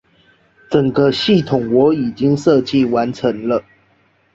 [0.71, 3.63] 整個系統我已經設計完成了